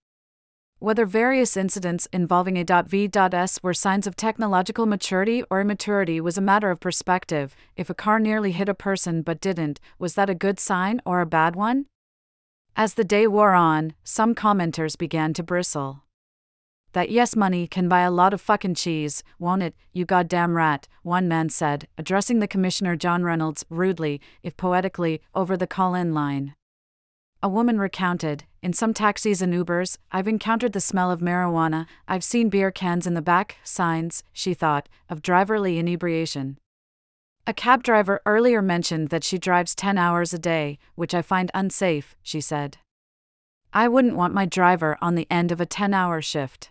Whether 0.78 1.04
various 1.04 1.56
incidents 1.56 2.06
involving 2.12 2.56
A.V.S 2.56 3.60
were 3.64 3.74
signs 3.74 4.06
of 4.06 4.14
technological 4.14 4.86
maturity 4.86 5.42
or 5.50 5.60
immaturity 5.60 6.20
was 6.20 6.38
a 6.38 6.40
matter 6.40 6.70
of 6.70 6.78
perspective. 6.78 7.56
If 7.74 7.90
a 7.90 7.94
car 7.94 8.20
nearly 8.20 8.52
hit 8.52 8.68
a 8.68 8.74
person 8.74 9.22
but 9.22 9.40
didn't, 9.40 9.80
was 9.98 10.14
that 10.14 10.30
a 10.30 10.36
good 10.36 10.60
sign 10.60 11.02
or 11.04 11.20
a 11.20 11.26
bad 11.26 11.56
one? 11.56 11.86
As 12.76 12.94
the 12.94 13.04
day 13.04 13.26
wore 13.26 13.52
on, 13.52 13.94
some 14.04 14.34
commenters 14.34 14.96
began 14.96 15.34
to 15.34 15.42
bristle. 15.42 16.04
That 16.92 17.10
yes 17.10 17.36
money 17.36 17.66
can 17.66 17.88
buy 17.88 18.00
a 18.00 18.10
lot 18.10 18.34
of 18.34 18.40
fucking 18.40 18.74
cheese, 18.74 19.22
won't 19.38 19.62
it, 19.62 19.74
you 19.92 20.04
goddamn 20.04 20.56
rat, 20.56 20.88
one 21.02 21.28
man 21.28 21.48
said, 21.48 21.86
addressing 21.96 22.40
the 22.40 22.48
commissioner 22.48 22.96
John 22.96 23.22
Reynolds 23.22 23.64
rudely, 23.70 24.20
if 24.42 24.56
poetically, 24.56 25.20
over 25.34 25.56
the 25.56 25.66
call 25.68 25.94
in 25.94 26.14
line. 26.14 26.54
A 27.42 27.48
woman 27.48 27.78
recounted, 27.78 28.44
in 28.60 28.72
some 28.72 28.92
taxis 28.92 29.40
and 29.40 29.54
Ubers, 29.54 29.98
I've 30.10 30.28
encountered 30.28 30.72
the 30.72 30.80
smell 30.80 31.10
of 31.10 31.20
marijuana, 31.20 31.86
I've 32.08 32.24
seen 32.24 32.50
beer 32.50 32.70
cans 32.70 33.06
in 33.06 33.14
the 33.14 33.22
back, 33.22 33.56
signs, 33.62 34.22
she 34.32 34.52
thought, 34.52 34.88
of 35.08 35.22
driverly 35.22 35.78
inebriation. 35.78 36.58
A 37.46 37.52
cab 37.54 37.82
driver 37.82 38.20
earlier 38.26 38.62
mentioned 38.62 39.08
that 39.08 39.24
she 39.24 39.38
drives 39.38 39.74
10 39.74 39.98
hours 39.98 40.32
a 40.32 40.38
day, 40.38 40.78
which 40.94 41.14
I 41.14 41.22
find 41.22 41.50
unsafe, 41.54 42.14
she 42.22 42.40
said. 42.40 42.78
I 43.72 43.88
wouldn't 43.88 44.16
want 44.16 44.34
my 44.34 44.46
driver 44.46 44.98
on 45.00 45.14
the 45.14 45.26
end 45.30 45.52
of 45.52 45.60
a 45.60 45.66
10 45.66 45.94
hour 45.94 46.20
shift. 46.20 46.70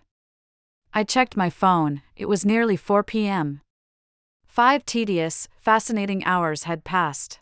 I 0.94 1.04
checked 1.04 1.38
my 1.38 1.50
phone, 1.50 2.02
it 2.16 2.28
was 2.28 2.46
nearly 2.46 2.76
4 2.76 3.04
p.m. 3.04 3.62
Five 4.46 4.86
tedious, 4.86 5.48
fascinating 5.58 6.24
hours 6.26 6.64
had 6.64 6.84
passed. 6.84 7.40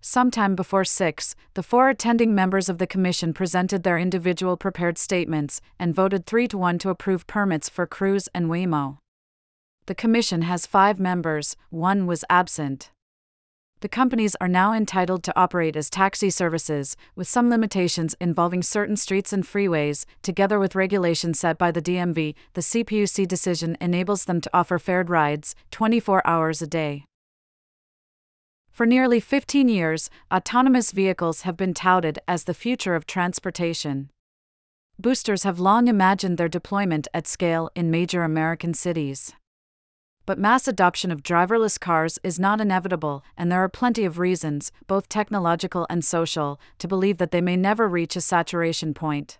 Sometime 0.00 0.56
before 0.56 0.84
6, 0.84 1.36
the 1.54 1.62
four 1.62 1.88
attending 1.88 2.34
members 2.34 2.68
of 2.68 2.78
the 2.78 2.86
commission 2.86 3.32
presented 3.32 3.82
their 3.82 3.98
individual 3.98 4.56
prepared 4.56 4.98
statements 4.98 5.60
and 5.78 5.94
voted 5.94 6.26
3 6.26 6.48
to 6.48 6.58
1 6.58 6.78
to 6.78 6.90
approve 6.90 7.26
permits 7.26 7.68
for 7.68 7.86
Cruise 7.86 8.28
and 8.34 8.46
Waymo. 8.46 8.98
The 9.86 9.94
commission 9.96 10.42
has 10.42 10.64
five 10.64 11.00
members, 11.00 11.56
one 11.70 12.06
was 12.06 12.24
absent. 12.30 12.92
The 13.80 13.88
companies 13.88 14.36
are 14.40 14.46
now 14.46 14.72
entitled 14.72 15.24
to 15.24 15.36
operate 15.36 15.74
as 15.74 15.90
taxi 15.90 16.30
services, 16.30 16.96
with 17.16 17.26
some 17.26 17.50
limitations 17.50 18.14
involving 18.20 18.62
certain 18.62 18.96
streets 18.96 19.32
and 19.32 19.42
freeways, 19.42 20.04
together 20.22 20.60
with 20.60 20.76
regulations 20.76 21.40
set 21.40 21.58
by 21.58 21.72
the 21.72 21.82
DMV. 21.82 22.36
The 22.52 22.60
CPUC 22.60 23.26
decision 23.26 23.76
enables 23.80 24.26
them 24.26 24.40
to 24.42 24.50
offer 24.54 24.78
fared 24.78 25.10
rides 25.10 25.56
24 25.72 26.24
hours 26.24 26.62
a 26.62 26.68
day. 26.68 27.06
For 28.70 28.86
nearly 28.86 29.18
15 29.18 29.68
years, 29.68 30.10
autonomous 30.32 30.92
vehicles 30.92 31.42
have 31.42 31.56
been 31.56 31.74
touted 31.74 32.20
as 32.28 32.44
the 32.44 32.54
future 32.54 32.94
of 32.94 33.04
transportation. 33.04 34.10
Boosters 34.96 35.42
have 35.42 35.58
long 35.58 35.88
imagined 35.88 36.38
their 36.38 36.48
deployment 36.48 37.08
at 37.12 37.26
scale 37.26 37.68
in 37.74 37.90
major 37.90 38.22
American 38.22 38.74
cities. 38.74 39.34
But 40.24 40.38
mass 40.38 40.68
adoption 40.68 41.10
of 41.10 41.22
driverless 41.22 41.80
cars 41.80 42.18
is 42.22 42.38
not 42.38 42.60
inevitable, 42.60 43.24
and 43.36 43.50
there 43.50 43.62
are 43.62 43.68
plenty 43.68 44.04
of 44.04 44.18
reasons, 44.18 44.70
both 44.86 45.08
technological 45.08 45.86
and 45.90 46.04
social, 46.04 46.60
to 46.78 46.86
believe 46.86 47.18
that 47.18 47.32
they 47.32 47.40
may 47.40 47.56
never 47.56 47.88
reach 47.88 48.14
a 48.14 48.20
saturation 48.20 48.94
point. 48.94 49.38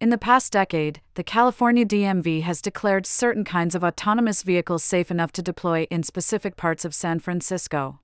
In 0.00 0.10
the 0.10 0.18
past 0.18 0.52
decade, 0.52 1.00
the 1.14 1.22
California 1.22 1.86
DMV 1.86 2.42
has 2.42 2.60
declared 2.60 3.06
certain 3.06 3.44
kinds 3.44 3.76
of 3.76 3.84
autonomous 3.84 4.42
vehicles 4.42 4.82
safe 4.82 5.10
enough 5.10 5.30
to 5.32 5.42
deploy 5.42 5.86
in 5.90 6.02
specific 6.02 6.56
parts 6.56 6.84
of 6.84 6.94
San 6.94 7.20
Francisco. 7.20 8.00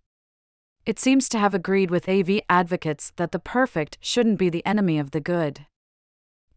It 0.86 0.98
seems 0.98 1.28
to 1.28 1.38
have 1.38 1.54
agreed 1.54 1.90
with 1.90 2.08
AV 2.08 2.40
advocates 2.48 3.12
that 3.16 3.32
the 3.32 3.38
perfect 3.38 3.98
shouldn't 4.00 4.38
be 4.38 4.48
the 4.48 4.64
enemy 4.64 4.98
of 4.98 5.10
the 5.10 5.20
good. 5.20 5.66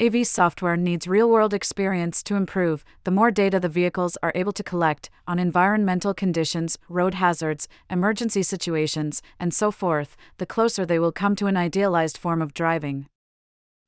AV 0.02 0.26
software 0.26 0.76
needs 0.76 1.08
real 1.08 1.30
world 1.30 1.54
experience 1.54 2.24
to 2.24 2.36
improve. 2.36 2.84
The 3.04 3.12
more 3.12 3.30
data 3.30 3.60
the 3.60 3.70
vehicles 3.70 4.18
are 4.24 4.32
able 4.34 4.52
to 4.54 4.64
collect 4.64 5.12
on 5.28 5.38
environmental 5.38 6.16
conditions, 6.16 6.80
road 6.90 7.14
hazards, 7.14 7.68
emergency 7.92 8.42
situations, 8.42 9.22
and 9.40 9.54
so 9.54 9.70
forth, 9.70 10.18
the 10.40 10.48
closer 10.48 10.84
they 10.84 10.98
will 10.98 11.12
come 11.12 11.36
to 11.36 11.46
an 11.46 11.56
idealized 11.56 12.18
form 12.18 12.42
of 12.42 12.56
driving. 12.56 13.06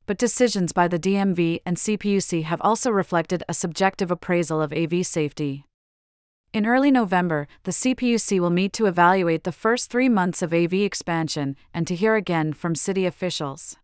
But 0.05 0.19
decisions 0.19 0.71
by 0.71 0.87
the 0.87 0.99
DMV 0.99 1.61
and 1.65 1.75
CPUC 1.75 2.43
have 2.43 2.61
also 2.61 2.91
reflected 2.91 3.43
a 3.49 3.55
subjective 3.55 4.11
appraisal 4.11 4.61
of 4.61 4.71
AV 4.71 5.03
safety. 5.03 5.65
In 6.53 6.67
early 6.67 6.91
November, 6.91 7.47
the 7.63 7.71
CPUC 7.71 8.39
will 8.39 8.51
meet 8.51 8.73
to 8.73 8.85
evaluate 8.85 9.43
the 9.43 9.51
first 9.51 9.89
three 9.89 10.07
months 10.07 10.43
of 10.43 10.53
AV 10.53 10.73
expansion 10.73 11.55
and 11.73 11.87
to 11.87 11.95
hear 11.95 12.15
again 12.15 12.53
from 12.53 12.75
city 12.75 13.07
officials. 13.07 13.77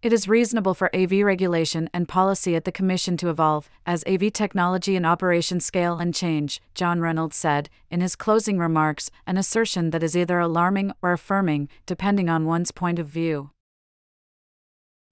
It 0.00 0.12
is 0.12 0.28
reasonable 0.28 0.74
for 0.74 0.94
AV 0.94 1.24
regulation 1.24 1.90
and 1.92 2.06
policy 2.06 2.54
at 2.54 2.64
the 2.64 2.70
Commission 2.70 3.16
to 3.16 3.30
evolve 3.30 3.68
as 3.84 4.04
AV 4.06 4.32
technology 4.32 4.94
and 4.94 5.04
operation 5.04 5.58
scale 5.58 5.98
and 5.98 6.14
change, 6.14 6.62
John 6.72 7.00
Reynolds 7.00 7.36
said, 7.36 7.68
in 7.90 8.00
his 8.00 8.14
closing 8.14 8.58
remarks, 8.58 9.10
an 9.26 9.36
assertion 9.36 9.90
that 9.90 10.04
is 10.04 10.16
either 10.16 10.38
alarming 10.38 10.92
or 11.02 11.12
affirming, 11.12 11.68
depending 11.84 12.28
on 12.28 12.46
one's 12.46 12.70
point 12.70 13.00
of 13.00 13.08
view. 13.08 13.50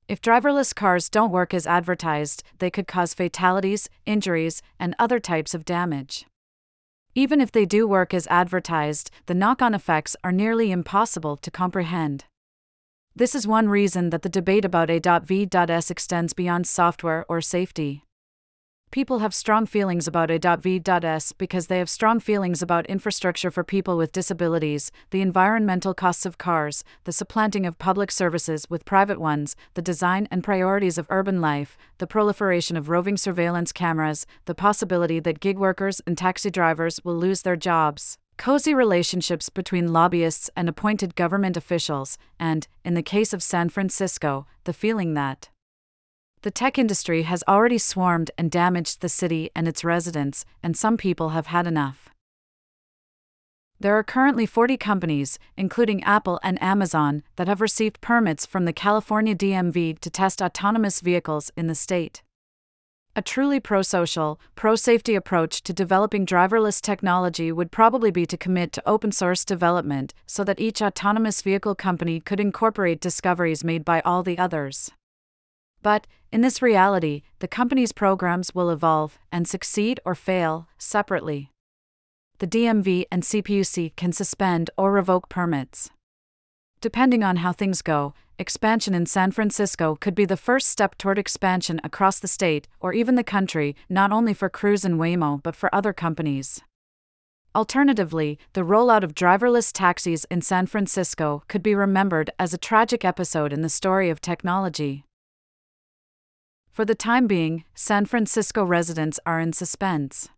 If 0.07 0.23
driverless 0.23 0.73
cars 0.73 1.09
don't 1.09 1.33
work 1.33 1.53
as 1.53 1.67
advertised, 1.67 2.45
they 2.61 2.71
could 2.71 2.87
cause 2.87 3.13
fatalities, 3.13 3.91
injuries, 4.07 4.63
and 4.79 4.95
other 5.01 5.19
types 5.19 5.53
of 5.53 5.65
damage. 5.65 6.27
Even 7.13 7.41
if 7.41 7.51
they 7.51 7.65
do 7.67 7.89
work 7.89 8.15
as 8.15 8.29
advertised, 8.29 9.11
the 9.27 9.35
knock 9.35 9.61
on 9.61 9.75
effects 9.75 10.15
are 10.23 10.31
nearly 10.31 10.71
impossible 10.71 11.37
to 11.39 11.51
comprehend. 11.51 12.27
This 13.19 13.35
is 13.35 13.47
one 13.47 13.71
reason 13.71 14.11
that 14.11 14.21
the 14.21 14.29
debate 14.29 14.67
about 14.67 14.91
A.V.S 14.91 15.91
extends 15.91 16.35
beyond 16.35 16.67
software 16.67 17.25
or 17.31 17.41
safety. 17.41 18.05
People 18.91 19.21
have 19.21 19.33
strong 19.33 19.65
feelings 19.65 20.07
about 20.07 20.31
A.V.S 20.31 21.33
because 21.33 21.69
they 21.69 21.79
have 21.79 21.89
strong 21.89 22.21
feelings 22.21 22.61
about 22.61 22.85
infrastructure 22.85 23.51
for 23.51 23.65
people 23.65 23.97
with 23.97 24.13
disabilities, 24.13 24.93
the 25.13 25.23
environmental 25.23 25.95
costs 25.95 26.27
of 26.27 26.37
cars, 26.37 26.85
the 27.05 27.13
supplanting 27.13 27.65
of 27.65 27.79
public 27.79 28.11
services 28.11 28.67
with 28.69 28.85
private 28.85 29.19
ones, 29.19 29.57
the 29.73 29.81
design 29.81 30.29
and 30.31 30.45
priorities 30.45 30.99
of 30.99 31.07
urban 31.09 31.41
life, 31.41 31.79
the 31.97 32.07
proliferation 32.07 32.77
of 32.77 32.91
roving 32.91 33.17
surveillance 33.17 33.73
cameras, 33.73 34.27
the 34.45 34.55
possibility 34.55 35.21
that 35.21 35.41
gig 35.41 35.59
workers 35.59 36.03
and 36.07 36.19
taxi 36.19 36.51
drivers 36.51 37.01
will 37.03 37.17
lose 37.17 37.41
their 37.41 37.57
jobs, 37.57 38.19
cozy 38.37 38.75
relationships 38.75 39.49
between 39.49 39.93
lobbyists 39.93 40.51
and 40.57 40.69
appointed 40.69 41.15
government 41.15 41.57
officials, 41.57 42.19
and, 42.39 42.69
in 42.85 42.95
the 42.95 43.03
case 43.03 43.33
of 43.33 43.43
San 43.43 43.69
Francisco, 43.69 44.47
the 44.65 44.73
feeling 44.73 45.15
that 45.15 45.49
the 46.43 46.51
tech 46.51 46.79
industry 46.79 47.23
has 47.23 47.43
already 47.49 47.79
swarmed 47.79 48.31
and 48.39 48.51
damaged 48.51 49.01
the 49.01 49.09
city 49.09 49.51
and 49.57 49.67
its 49.67 49.83
residents, 49.83 50.45
and 50.63 50.77
some 50.77 50.97
people 50.97 51.31
have 51.31 51.47
had 51.49 51.67
enough. 51.67 52.11
There 53.81 53.99
are 53.99 54.05
currently 54.05 54.47
40 54.47 54.77
companies, 54.77 55.39
including 55.57 56.03
Apple 56.05 56.39
and 56.43 56.63
Amazon, 56.63 57.23
that 57.37 57.49
have 57.49 57.61
received 57.61 58.01
permits 58.01 58.47
from 58.47 58.65
the 58.65 58.73
California 58.73 59.35
DMV 59.35 59.99
to 59.99 60.11
test 60.11 60.41
autonomous 60.41 61.01
vehicles 61.01 61.51
in 61.57 61.67
the 61.67 61.75
state. 61.75 62.23
A 63.19 63.23
truly 63.23 63.61
pro 63.61 63.81
social, 63.81 64.39
pro 64.57 64.77
safety 64.77 65.15
approach 65.15 65.63
to 65.63 65.73
developing 65.73 66.27
driverless 66.27 66.83
technology 66.83 67.51
would 67.51 67.73
probably 67.73 68.11
be 68.11 68.27
to 68.27 68.37
commit 68.37 68.75
to 68.75 68.83
open 68.85 69.11
source 69.11 69.43
development 69.43 70.13
so 70.27 70.45
that 70.45 70.61
each 70.61 70.83
autonomous 70.83 71.41
vehicle 71.41 71.75
company 71.75 72.21
could 72.21 72.41
incorporate 72.41 73.01
discoveries 73.01 73.65
made 73.65 73.87
by 73.87 74.03
all 74.03 74.23
the 74.23 74.37
others. 74.37 74.91
But, 75.83 76.07
in 76.31 76.43
this 76.43 76.61
reality, 76.61 77.23
the 77.39 77.49
company's 77.49 77.93
programs 77.93 78.55
will 78.55 78.69
evolve 78.69 79.19
and 79.33 79.49
succeed 79.49 79.99
or 80.05 80.15
fail 80.15 80.69
separately. 80.77 81.51
The 82.39 82.47
DMV 82.47 83.07
and 83.11 83.23
CPUC 83.23 83.97
can 83.97 84.13
suspend 84.13 84.69
or 84.77 84.93
revoke 84.93 85.31
permits. 85.31 85.89
Depending 86.81 87.25
on 87.25 87.37
how 87.37 87.53
things 87.53 87.81
go, 87.81 88.13
expansion 88.39 88.95
in 88.95 89.07
San 89.07 89.31
Francisco 89.31 89.97
could 89.99 90.15
be 90.15 90.27
the 90.27 90.37
first 90.37 90.69
step 90.69 90.99
toward 90.99 91.19
expansion 91.19 91.81
across 91.83 92.19
the 92.19 92.29
state 92.29 92.69
or 92.81 92.93
even 92.93 93.15
the 93.15 93.25
country, 93.25 93.75
not 93.89 94.13
only 94.13 94.35
for 94.35 94.51
Cruise 94.51 94.85
and 94.85 95.01
Waymo 95.01 95.43
but 95.43 95.57
for 95.57 95.75
other 95.75 95.93
companies. 95.93 96.61
Alternatively, 97.55 98.39
the 98.53 98.61
rollout 98.61 99.03
of 99.03 99.15
driverless 99.15 99.73
taxis 99.73 100.27
in 100.31 100.43
San 100.43 100.67
Francisco 100.67 101.43
could 101.49 101.63
be 101.63 101.75
remembered 101.75 102.31
as 102.39 102.53
a 102.53 102.59
tragic 102.59 103.03
episode 103.03 103.51
in 103.51 103.63
the 103.63 103.71
story 103.71 104.11
of 104.11 104.21
technology. 104.21 105.05
For 106.71 106.85
the 106.85 106.95
time 106.95 107.27
being, 107.27 107.65
San 107.75 108.05
Francisco 108.05 108.63
residents 108.63 109.19
are 109.25 109.41
in 109.41 109.55
suspense. 109.55 110.29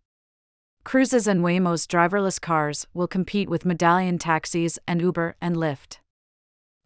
Cruises 0.84 1.26
and 1.26 1.40
Waymo's 1.40 1.88
driverless 1.88 2.40
cars 2.40 2.86
will 2.94 3.08
compete 3.08 3.48
with 3.48 3.66
medallion 3.66 4.18
taxis 4.18 4.78
and 4.86 5.00
Uber 5.00 5.34
and 5.40 5.56
Lyft. 5.56 5.98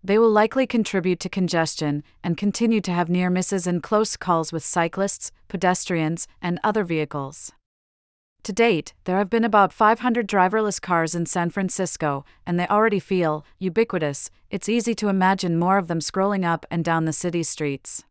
They 0.05 0.19
will 0.19 0.31
likely 0.31 0.67
contribute 0.67 1.21
to 1.21 1.29
congestion 1.29 2.03
and 2.25 2.37
continue 2.37 2.81
to 2.81 2.93
have 2.93 3.09
near 3.09 3.31
misses 3.31 3.67
and 3.67 3.83
close 3.83 4.17
calls 4.17 4.53
with 4.53 4.65
cyclists, 4.65 5.31
pedestrians, 5.49 6.27
and 6.41 6.59
other 6.65 6.83
vehicles. 6.83 7.53
To 8.43 8.53
date, 8.53 8.95
there 9.05 9.19
have 9.19 9.31
been 9.31 9.45
about 9.45 9.73
500 9.73 10.27
driverless 10.27 10.81
cars 10.81 11.15
in 11.15 11.27
San 11.27 11.51
Francisco, 11.51 12.25
and 12.45 12.59
they 12.59 12.67
already 12.67 12.99
feel 12.99 13.45
ubiquitous. 13.61 14.31
It's 14.51 14.69
easy 14.69 14.97
to 14.97 15.09
imagine 15.09 15.57
more 15.57 15.79
of 15.79 15.87
them 15.87 16.01
scrolling 16.01 16.45
up 16.45 16.67
and 16.69 16.85
down 16.85 17.05
the 17.05 17.13
city 17.13 17.45
streets. 17.45 18.03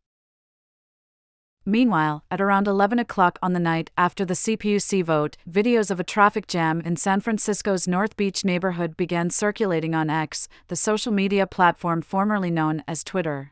Meanwhile, 1.65 2.23
at 2.31 2.41
around 2.41 2.67
11 2.67 2.97
o'clock 2.97 3.37
on 3.43 3.53
the 3.53 3.59
night 3.59 3.91
after 3.95 4.25
the 4.25 4.33
CPUC 4.33 5.03
vote, 5.03 5.37
videos 5.47 5.91
of 5.91 5.99
a 5.99 6.03
traffic 6.03 6.47
jam 6.47 6.81
in 6.81 6.95
San 6.95 7.21
Francisco's 7.21 7.87
North 7.87 8.17
Beach 8.17 8.43
neighborhood 8.43 8.97
began 8.97 9.29
circulating 9.29 9.93
on 9.93 10.09
X, 10.09 10.47
the 10.69 10.75
social 10.75 11.11
media 11.11 11.45
platform 11.45 12.01
formerly 12.01 12.49
known 12.49 12.83
as 12.87 13.03
Twitter. 13.03 13.51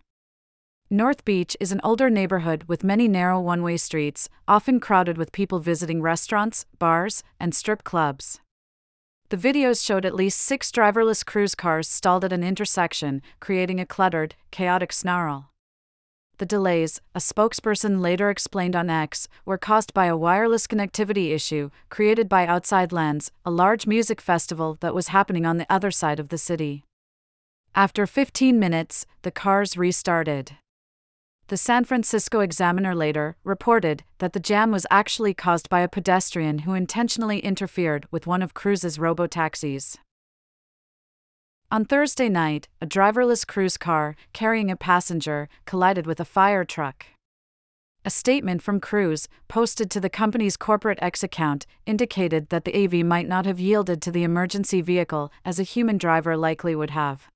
North 0.90 1.24
Beach 1.24 1.56
is 1.60 1.72
an 1.72 1.82
older 1.84 2.10
neighborhood 2.10 2.64
with 2.68 2.84
many 2.84 3.08
narrow 3.08 3.40
one 3.40 3.62
way 3.62 3.78
streets, 3.78 4.28
often 4.48 4.80
crowded 4.80 5.16
with 5.16 5.32
people 5.32 5.60
visiting 5.60 6.02
restaurants, 6.02 6.66
bars, 6.80 7.22
and 7.40 7.54
strip 7.54 7.84
clubs. 7.84 8.40
The 9.30 9.38
videos 9.38 9.86
showed 9.86 10.04
at 10.04 10.16
least 10.16 10.40
six 10.40 10.72
driverless 10.72 11.24
cruise 11.24 11.54
cars 11.54 11.88
stalled 11.88 12.26
at 12.26 12.34
an 12.34 12.44
intersection, 12.44 13.22
creating 13.40 13.80
a 13.80 13.86
cluttered, 13.86 14.34
chaotic 14.50 14.92
snarl. 14.92 15.52
The 16.40 16.46
delays, 16.46 17.02
a 17.14 17.20
spokesperson 17.20 18.00
later 18.00 18.30
explained 18.30 18.74
on 18.74 18.90
X, 18.90 19.28
were 19.44 19.58
caused 19.58 19.94
by 19.94 20.06
a 20.06 20.16
wireless 20.16 20.68
connectivity 20.68 21.34
issue 21.34 21.70
created 21.90 22.30
by 22.30 22.48
Outside 22.48 22.94
Lands, 22.94 23.30
a 23.46 23.52
large 23.52 23.86
music 23.86 24.22
festival 24.22 24.78
that 24.80 24.96
was 24.96 25.10
happening 25.10 25.46
on 25.46 25.58
the 25.58 25.70
other 25.70 25.92
side 25.92 26.18
of 26.18 26.30
the 26.30 26.38
city. 26.38 26.86
After 27.76 28.08
15 28.08 28.58
minutes, 28.58 29.06
the 29.24 29.32
cars 29.32 29.78
restarted. 29.78 30.54
The 31.50 31.58
San 31.58 31.84
Francisco 31.84 32.40
Examiner 32.40 32.96
later 32.96 33.36
reported 33.44 34.06
that 34.20 34.32
the 34.32 34.40
jam 34.40 34.72
was 34.72 34.88
actually 34.90 35.34
caused 35.34 35.68
by 35.68 35.82
a 35.82 35.90
pedestrian 35.90 36.60
who 36.60 36.74
intentionally 36.74 37.40
interfered 37.40 38.08
with 38.12 38.28
one 38.28 38.42
of 38.42 38.54
Cruise's 38.54 38.98
robotaxis. 38.98 39.98
On 41.72 41.86
Thursday 41.86 42.30
night, 42.30 42.68
a 42.82 42.88
driverless 42.88 43.46
cruise 43.46 43.78
car, 43.78 44.16
carrying 44.34 44.72
a 44.72 44.76
passenger, 44.76 45.48
collided 45.66 46.08
with 46.08 46.20
a 46.20 46.26
fire 46.26 46.66
truck. 46.66 47.06
A 48.04 48.10
statement 48.10 48.64
from 48.64 48.80
Cruise, 48.80 49.28
posted 49.48 49.92
to 49.92 50.00
the 50.00 50.10
company's 50.10 50.58
corporate 50.58 50.98
X 51.00 51.22
account, 51.22 51.68
indicated 51.86 52.50
that 52.50 52.66
the 52.66 52.76
AV 52.76 53.06
might 53.06 53.28
not 53.28 53.46
have 53.46 53.60
yielded 53.60 54.02
to 54.02 54.12
the 54.12 54.24
emergency 54.24 54.82
vehicle 54.82 55.32
as 55.46 55.60
a 55.60 55.64
human 55.64 56.00
driver 56.00 56.36
likely 56.36 56.74
would 56.74 56.90
have. 56.90 57.28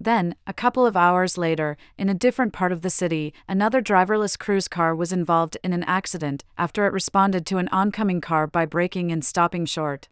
Then, 0.00 0.34
a 0.46 0.54
couple 0.54 0.86
of 0.86 0.96
hours 0.96 1.36
later, 1.36 1.76
in 1.98 2.08
a 2.08 2.14
different 2.14 2.54
part 2.54 2.72
of 2.72 2.80
the 2.80 2.88
city, 2.88 3.34
another 3.46 3.82
driverless 3.82 4.38
cruise 4.38 4.66
car 4.66 4.94
was 4.94 5.12
involved 5.12 5.58
in 5.62 5.74
an 5.74 5.82
accident 5.82 6.42
after 6.56 6.86
it 6.86 6.92
responded 6.94 7.44
to 7.46 7.58
an 7.58 7.68
oncoming 7.68 8.22
car 8.22 8.46
by 8.46 8.64
braking 8.64 9.12
and 9.12 9.22
stopping 9.22 9.66
short. 9.66 10.08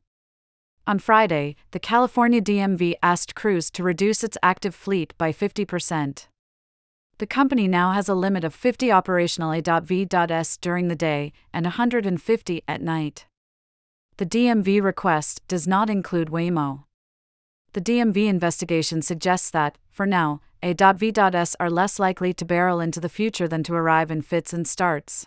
On 0.86 0.98
Friday, 0.98 1.56
the 1.70 1.78
California 1.78 2.40
DMV 2.40 2.94
asked 3.02 3.34
Cruise 3.34 3.70
to 3.72 3.82
reduce 3.82 4.24
its 4.24 4.38
active 4.42 4.74
fleet 4.74 5.14
by 5.18 5.32
50%. 5.32 6.26
The 7.18 7.26
company 7.26 7.68
now 7.68 7.92
has 7.92 8.08
a 8.08 8.14
limit 8.14 8.44
of 8.44 8.54
50 8.54 8.90
operational 8.90 9.52
A.V.S 9.52 10.56
during 10.56 10.88
the 10.88 10.96
day 10.96 11.32
and 11.52 11.66
150 11.66 12.62
at 12.66 12.80
night. 12.80 13.26
The 14.16 14.24
DMV 14.24 14.82
request 14.82 15.46
does 15.46 15.68
not 15.68 15.90
include 15.90 16.28
Waymo. 16.28 16.84
The 17.74 17.80
DMV 17.80 18.26
investigation 18.26 19.02
suggests 19.02 19.50
that, 19.50 19.76
for 19.90 20.06
now, 20.06 20.40
A.V.S 20.62 21.54
are 21.60 21.70
less 21.70 21.98
likely 21.98 22.32
to 22.32 22.44
barrel 22.44 22.80
into 22.80 23.00
the 23.00 23.08
future 23.08 23.46
than 23.46 23.62
to 23.64 23.74
arrive 23.74 24.10
in 24.10 24.22
fits 24.22 24.52
and 24.52 24.66
starts. 24.66 25.26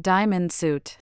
Diamond 0.00 0.52
Suit 0.52 0.98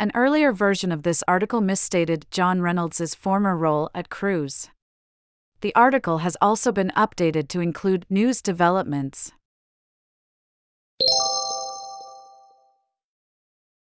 an 0.00 0.12
earlier 0.14 0.52
version 0.52 0.92
of 0.92 1.02
this 1.02 1.24
article 1.26 1.60
misstated 1.60 2.24
John 2.30 2.62
Reynolds' 2.62 3.16
former 3.16 3.56
role 3.56 3.90
at 3.94 4.10
Cruise. 4.10 4.70
The 5.60 5.74
article 5.74 6.18
has 6.18 6.36
also 6.40 6.70
been 6.70 6.92
updated 6.96 7.48
to 7.48 7.60
include 7.60 8.06
news 8.08 8.40
developments. 8.40 9.32